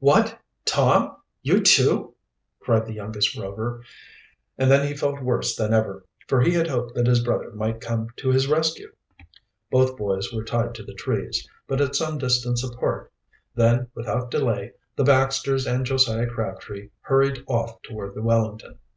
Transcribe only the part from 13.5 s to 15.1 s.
Then, without delay, the